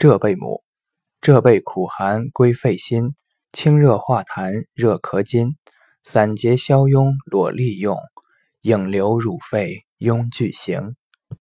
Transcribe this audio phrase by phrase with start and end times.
[0.00, 0.64] 浙贝母，
[1.20, 3.16] 浙贝苦寒归肺心，
[3.52, 5.56] 清热化痰热咳津，
[6.02, 7.98] 散结消痈，裸利用，
[8.62, 10.96] 引流入肺，痈具行。